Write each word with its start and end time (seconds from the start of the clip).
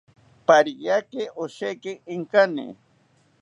Pariaki 0.47 1.21
osheki 1.43 1.91
inkani 2.13 2.65